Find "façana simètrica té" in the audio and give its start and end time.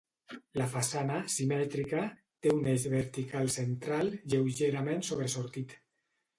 0.69-2.55